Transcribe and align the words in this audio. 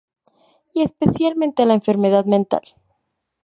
Y 0.73 0.81
especialmente, 0.81 1.67
la 1.67 1.75
enfermedad 1.75 2.25
mental. 2.25 2.63